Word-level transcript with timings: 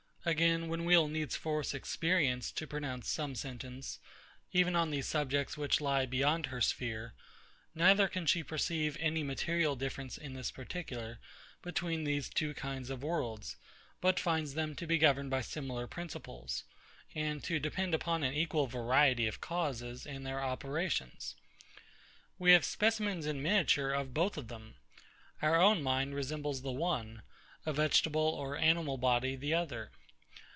Again, 0.23 0.67
when 0.67 0.85
we 0.85 0.95
will 0.95 1.07
needs 1.07 1.35
force 1.35 1.73
Experience 1.73 2.51
to 2.51 2.67
pronounce 2.67 3.09
some 3.09 3.33
sentence, 3.33 3.97
even 4.51 4.75
on 4.75 4.91
these 4.91 5.07
subjects 5.07 5.57
which 5.57 5.81
lie 5.81 6.05
beyond 6.05 6.45
her 6.45 6.61
sphere, 6.61 7.15
neither 7.73 8.07
can 8.07 8.27
she 8.27 8.43
perceive 8.43 8.95
any 8.99 9.23
material 9.23 9.75
difference 9.75 10.19
in 10.19 10.33
this 10.35 10.51
particular, 10.51 11.17
between 11.63 12.03
these 12.03 12.29
two 12.29 12.53
kinds 12.53 12.91
of 12.91 13.01
worlds; 13.01 13.57
but 13.99 14.19
finds 14.19 14.53
them 14.53 14.75
to 14.75 14.85
be 14.85 14.99
governed 14.99 15.31
by 15.31 15.41
similar 15.41 15.87
principles, 15.87 16.65
and 17.15 17.43
to 17.43 17.57
depend 17.59 17.95
upon 17.95 18.21
an 18.21 18.35
equal 18.35 18.67
variety 18.67 19.25
of 19.25 19.41
causes 19.41 20.05
in 20.05 20.21
their 20.21 20.39
operations. 20.39 21.35
We 22.37 22.51
have 22.51 22.63
specimens 22.63 23.25
in 23.25 23.41
miniature 23.41 23.89
of 23.91 24.13
both 24.13 24.37
of 24.37 24.49
them. 24.49 24.75
Our 25.41 25.55
own 25.55 25.81
mind 25.81 26.13
resembles 26.13 26.61
the 26.61 26.71
one; 26.71 27.23
a 27.65 27.73
vegetable 27.73 28.21
or 28.21 28.55
animal 28.55 28.97
body 28.99 29.35
the 29.35 29.55
other. 29.55 29.89